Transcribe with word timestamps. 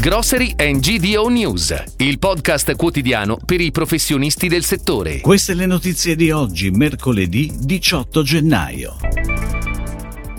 Grocery 0.00 0.54
and 0.56 0.78
GDO 0.78 1.28
News, 1.28 1.74
il 1.96 2.20
podcast 2.20 2.76
quotidiano 2.76 3.36
per 3.44 3.60
i 3.60 3.72
professionisti 3.72 4.46
del 4.46 4.62
settore. 4.62 5.18
Queste 5.18 5.54
le 5.54 5.66
notizie 5.66 6.14
di 6.14 6.30
oggi, 6.30 6.70
mercoledì 6.70 7.52
18 7.58 8.22
gennaio. 8.22 8.96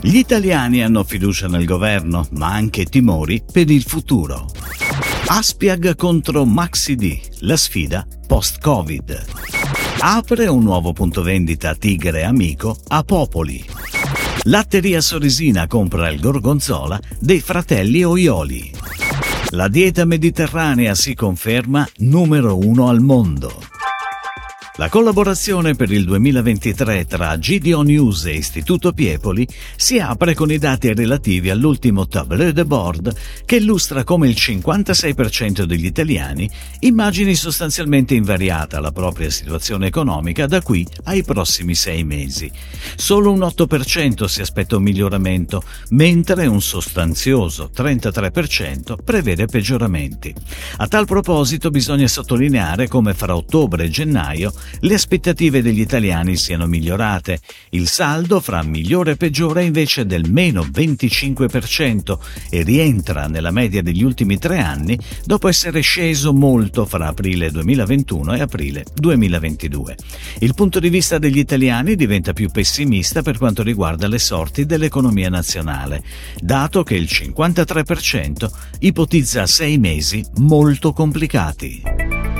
Gli 0.00 0.16
italiani 0.16 0.82
hanno 0.82 1.04
fiducia 1.04 1.46
nel 1.46 1.66
governo, 1.66 2.26
ma 2.30 2.46
anche 2.46 2.86
timori 2.86 3.42
per 3.52 3.70
il 3.70 3.82
futuro. 3.82 4.50
Aspiag 5.26 5.94
contro 5.94 6.46
MaxiD, 6.46 7.18
la 7.40 7.58
sfida 7.58 8.06
post-Covid. 8.26 9.24
Apre 9.98 10.46
un 10.46 10.62
nuovo 10.62 10.94
punto 10.94 11.20
vendita 11.20 11.74
Tigre 11.74 12.24
Amico 12.24 12.78
a 12.88 13.02
Popoli. 13.02 13.62
Latteria 14.44 15.02
Sorisina 15.02 15.66
compra 15.66 16.08
il 16.08 16.18
gorgonzola 16.18 16.98
dei 17.18 17.40
fratelli 17.40 18.02
Oioli. 18.02 18.79
La 19.52 19.68
dieta 19.68 20.04
mediterranea 20.04 20.94
si 20.94 21.16
conferma 21.16 21.84
numero 21.98 22.54
uno 22.54 22.88
al 22.88 23.00
mondo. 23.00 23.79
La 24.76 24.88
collaborazione 24.88 25.74
per 25.74 25.90
il 25.90 26.04
2023 26.04 27.04
tra 27.04 27.36
GDO 27.36 27.82
News 27.82 28.24
e 28.26 28.36
Istituto 28.36 28.92
Piepoli 28.92 29.46
si 29.74 29.98
apre 29.98 30.32
con 30.34 30.50
i 30.52 30.58
dati 30.58 30.94
relativi 30.94 31.50
all'ultimo 31.50 32.06
tableau 32.06 32.52
de 32.52 32.64
bord 32.64 33.14
che 33.44 33.56
illustra 33.56 34.04
come 34.04 34.28
il 34.28 34.36
56% 34.38 35.64
degli 35.64 35.86
italiani 35.86 36.48
immagini 36.80 37.34
sostanzialmente 37.34 38.14
invariata 38.14 38.80
la 38.80 38.92
propria 38.92 39.28
situazione 39.28 39.88
economica 39.88 40.46
da 40.46 40.62
qui 40.62 40.86
ai 41.04 41.24
prossimi 41.24 41.74
sei 41.74 42.04
mesi. 42.04 42.50
Solo 42.94 43.32
un 43.32 43.40
8% 43.40 44.24
si 44.26 44.40
aspetta 44.40 44.76
un 44.76 44.84
miglioramento, 44.84 45.62
mentre 45.90 46.46
un 46.46 46.62
sostanzioso 46.62 47.70
33% 47.76 48.94
prevede 49.04 49.46
peggioramenti. 49.46 50.32
A 50.76 50.86
tal 50.86 51.06
proposito 51.06 51.70
bisogna 51.70 52.06
sottolineare 52.06 52.86
come 52.86 53.14
fra 53.14 53.34
ottobre 53.34 53.84
e 53.84 53.90
gennaio 53.90 54.52
le 54.80 54.94
aspettative 54.94 55.62
degli 55.62 55.80
italiani 55.80 56.36
siano 56.36 56.66
migliorate. 56.66 57.40
Il 57.70 57.88
saldo 57.88 58.40
fra 58.40 58.62
migliore 58.62 59.12
e 59.12 59.16
peggiore 59.16 59.62
è 59.62 59.64
invece 59.64 60.06
del 60.06 60.30
meno 60.30 60.62
25% 60.62 62.18
e 62.50 62.62
rientra 62.62 63.26
nella 63.26 63.50
media 63.50 63.82
degli 63.82 64.02
ultimi 64.02 64.38
tre 64.38 64.58
anni 64.58 64.98
dopo 65.24 65.48
essere 65.48 65.80
sceso 65.80 66.32
molto 66.32 66.86
fra 66.86 67.08
aprile 67.08 67.50
2021 67.50 68.34
e 68.34 68.40
aprile 68.40 68.84
2022. 68.94 69.96
Il 70.40 70.54
punto 70.54 70.80
di 70.80 70.88
vista 70.88 71.18
degli 71.18 71.38
italiani 71.38 71.96
diventa 71.96 72.32
più 72.32 72.50
pessimista 72.50 73.22
per 73.22 73.38
quanto 73.38 73.62
riguarda 73.62 74.08
le 74.08 74.18
sorti 74.18 74.66
dell'economia 74.66 75.28
nazionale, 75.28 76.02
dato 76.38 76.82
che 76.82 76.94
il 76.94 77.08
53% 77.10 78.50
ipotizza 78.80 79.46
sei 79.46 79.78
mesi 79.78 80.24
molto 80.36 80.92
complicati. 80.92 82.19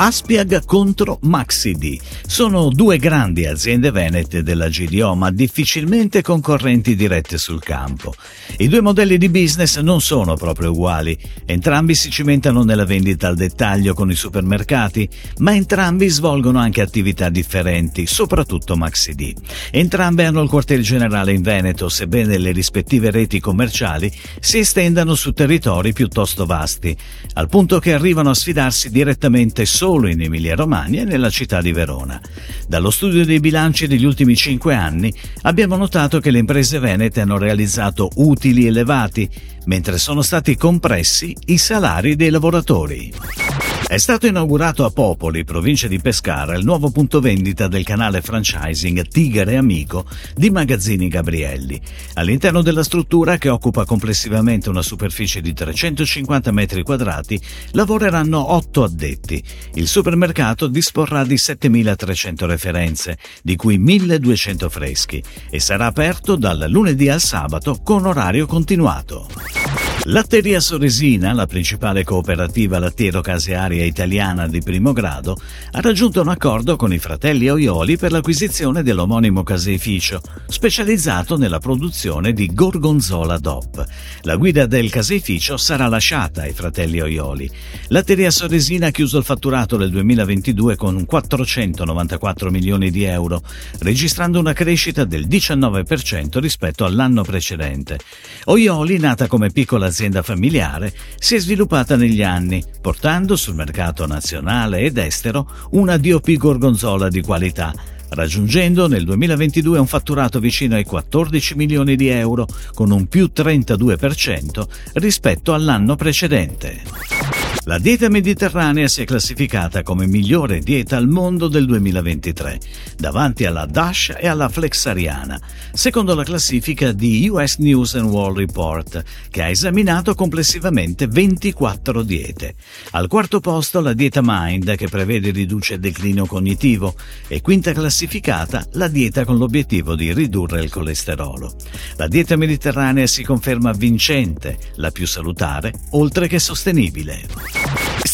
Aspiag 0.00 0.64
contro 0.64 1.18
MaxiD. 1.22 1.98
Sono 2.24 2.68
due 2.68 2.98
grandi 2.98 3.46
aziende 3.46 3.90
venete 3.90 4.44
della 4.44 4.68
GDO, 4.68 5.16
ma 5.16 5.32
difficilmente 5.32 6.22
concorrenti 6.22 6.94
dirette 6.94 7.36
sul 7.36 7.60
campo. 7.60 8.14
I 8.58 8.68
due 8.68 8.80
modelli 8.80 9.18
di 9.18 9.28
business 9.28 9.80
non 9.80 10.00
sono 10.00 10.36
proprio 10.36 10.70
uguali. 10.70 11.18
Entrambi 11.44 11.96
si 11.96 12.10
cimentano 12.10 12.62
nella 12.62 12.84
vendita 12.84 13.26
al 13.26 13.34
dettaglio 13.34 13.92
con 13.92 14.08
i 14.08 14.14
supermercati, 14.14 15.08
ma 15.38 15.56
entrambi 15.56 16.06
svolgono 16.06 16.60
anche 16.60 16.80
attività 16.80 17.28
differenti, 17.28 18.06
soprattutto 18.06 18.76
MaxiD. 18.76 19.32
Entrambe 19.72 20.26
hanno 20.26 20.42
il 20.42 20.48
quartier 20.48 20.78
generale 20.78 21.32
in 21.32 21.42
Veneto, 21.42 21.88
sebbene 21.88 22.38
le 22.38 22.52
rispettive 22.52 23.10
reti 23.10 23.40
commerciali 23.40 24.12
si 24.38 24.58
estendano 24.58 25.16
su 25.16 25.32
territori 25.32 25.92
piuttosto 25.92 26.46
vasti, 26.46 26.96
al 27.32 27.48
punto 27.48 27.80
che 27.80 27.94
arrivano 27.94 28.30
a 28.30 28.34
sfidarsi 28.34 28.90
direttamente 28.90 29.66
solo 29.66 29.86
solo 29.88 30.08
in 30.08 30.20
Emilia-Romagna 30.20 31.00
e 31.00 31.04
nella 31.04 31.30
città 31.30 31.62
di 31.62 31.72
Verona. 31.72 32.20
Dallo 32.66 32.90
studio 32.90 33.24
dei 33.24 33.40
bilanci 33.40 33.86
degli 33.86 34.04
ultimi 34.04 34.36
cinque 34.36 34.74
anni 34.74 35.10
abbiamo 35.42 35.76
notato 35.76 36.20
che 36.20 36.30
le 36.30 36.40
imprese 36.40 36.78
venete 36.78 37.22
hanno 37.22 37.38
realizzato 37.38 38.10
utili 38.16 38.66
elevati, 38.66 39.26
mentre 39.64 39.96
sono 39.96 40.20
stati 40.20 40.56
compressi 40.56 41.34
i 41.46 41.56
salari 41.56 42.16
dei 42.16 42.28
lavoratori. 42.28 43.67
È 43.88 43.96
stato 43.96 44.26
inaugurato 44.26 44.84
a 44.84 44.90
Popoli, 44.90 45.44
provincia 45.44 45.88
di 45.88 45.98
Pescara, 45.98 46.54
il 46.54 46.62
nuovo 46.62 46.90
punto 46.90 47.20
vendita 47.20 47.68
del 47.68 47.84
canale 47.84 48.20
franchising 48.20 49.08
Tigre 49.08 49.56
Amico 49.56 50.04
di 50.34 50.50
Magazzini 50.50 51.08
Gabrielli. 51.08 51.80
All'interno 52.12 52.60
della 52.60 52.82
struttura, 52.82 53.38
che 53.38 53.48
occupa 53.48 53.86
complessivamente 53.86 54.68
una 54.68 54.82
superficie 54.82 55.40
di 55.40 55.54
350 55.54 56.52
metri 56.52 56.82
quadrati, 56.82 57.40
lavoreranno 57.70 58.52
otto 58.52 58.82
addetti. 58.82 59.42
Il 59.72 59.88
supermercato 59.88 60.66
disporrà 60.66 61.24
di 61.24 61.36
7.300 61.36 62.44
referenze, 62.44 63.16
di 63.42 63.56
cui 63.56 63.78
1.200 63.78 64.68
freschi, 64.68 65.24
e 65.48 65.60
sarà 65.60 65.86
aperto 65.86 66.36
dal 66.36 66.66
lunedì 66.68 67.08
al 67.08 67.22
sabato 67.22 67.80
con 67.82 68.04
orario 68.04 68.44
continuato. 68.44 69.77
Latteria 70.10 70.58
Soresina, 70.58 71.34
la 71.34 71.44
principale 71.44 72.02
cooperativa 72.02 72.78
lattiero-casearia 72.78 73.84
italiana 73.84 74.48
di 74.48 74.62
primo 74.62 74.94
grado, 74.94 75.36
ha 75.72 75.82
raggiunto 75.82 76.22
un 76.22 76.28
accordo 76.28 76.76
con 76.76 76.94
i 76.94 76.98
fratelli 76.98 77.50
Oioli 77.50 77.98
per 77.98 78.12
l'acquisizione 78.12 78.82
dell'omonimo 78.82 79.42
caseificio, 79.42 80.22
specializzato 80.46 81.36
nella 81.36 81.58
produzione 81.58 82.32
di 82.32 82.46
gorgonzola 82.54 83.36
DOP. 83.36 83.84
La 84.22 84.36
guida 84.36 84.64
del 84.64 84.88
caseificio 84.88 85.58
sarà 85.58 85.88
lasciata 85.88 86.40
ai 86.40 86.54
fratelli 86.54 87.00
Oioli. 87.00 87.50
Latteria 87.88 88.30
Soresina 88.30 88.86
ha 88.86 88.90
chiuso 88.90 89.18
il 89.18 89.24
fatturato 89.24 89.76
del 89.76 89.90
2022 89.90 90.76
con 90.76 91.04
494 91.04 92.50
milioni 92.50 92.90
di 92.90 93.04
euro, 93.04 93.42
registrando 93.80 94.40
una 94.40 94.54
crescita 94.54 95.04
del 95.04 95.26
19% 95.26 96.38
rispetto 96.38 96.86
all'anno 96.86 97.24
precedente. 97.24 97.98
Oioli, 98.44 98.96
nata 98.98 99.26
come 99.26 99.50
piccola 99.50 99.84
azienda 99.84 99.96
azienda 99.98 100.22
familiare, 100.22 100.92
si 101.18 101.34
è 101.34 101.40
sviluppata 101.40 101.96
negli 101.96 102.22
anni, 102.22 102.62
portando 102.80 103.34
sul 103.34 103.56
mercato 103.56 104.06
nazionale 104.06 104.78
ed 104.80 104.96
estero 104.96 105.50
una 105.72 105.96
DOP 105.96 106.32
gorgonzola 106.34 107.08
di 107.08 107.20
qualità, 107.20 107.74
raggiungendo 108.10 108.86
nel 108.86 109.04
2022 109.04 109.78
un 109.78 109.86
fatturato 109.88 110.38
vicino 110.38 110.76
ai 110.76 110.84
14 110.84 111.56
milioni 111.56 111.96
di 111.96 112.06
euro, 112.08 112.46
con 112.74 112.92
un 112.92 113.08
più 113.08 113.30
32% 113.34 114.66
rispetto 114.94 115.52
all'anno 115.52 115.96
precedente. 115.96 117.37
La 117.68 117.78
dieta 117.78 118.08
mediterranea 118.08 118.88
si 118.88 119.02
è 119.02 119.04
classificata 119.04 119.82
come 119.82 120.06
migliore 120.06 120.60
dieta 120.60 120.96
al 120.96 121.06
mondo 121.06 121.48
del 121.48 121.66
2023, 121.66 122.58
davanti 122.96 123.44
alla 123.44 123.66
Dash 123.66 124.14
e 124.18 124.26
alla 124.26 124.48
Flexariana, 124.48 125.38
secondo 125.74 126.14
la 126.14 126.24
classifica 126.24 126.92
di 126.92 127.28
US 127.28 127.58
News 127.58 127.92
World 127.92 128.38
Report, 128.38 129.04
che 129.28 129.42
ha 129.42 129.50
esaminato 129.50 130.14
complessivamente 130.14 131.08
24 131.08 132.02
diete. 132.02 132.54
Al 132.92 133.06
quarto 133.06 133.38
posto 133.40 133.82
la 133.82 133.92
dieta 133.92 134.22
Mind, 134.24 134.74
che 134.74 134.88
prevede 134.88 135.30
riduce 135.30 135.74
il 135.74 135.80
declino 135.80 136.24
cognitivo, 136.24 136.94
e 137.26 137.42
quinta 137.42 137.74
classificata 137.74 138.66
la 138.72 138.88
dieta 138.88 139.26
con 139.26 139.36
l'obiettivo 139.36 139.94
di 139.94 140.14
ridurre 140.14 140.62
il 140.62 140.70
colesterolo. 140.70 141.54
La 141.96 142.08
dieta 142.08 142.34
mediterranea 142.34 143.06
si 143.06 143.22
conferma 143.22 143.72
vincente, 143.72 144.56
la 144.76 144.90
più 144.90 145.06
salutare, 145.06 145.74
oltre 145.90 146.28
che 146.28 146.38
sostenibile. 146.38 147.57